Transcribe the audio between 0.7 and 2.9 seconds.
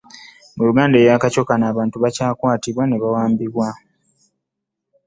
Uganda eya kaco kano, abantu bakyakwatibwa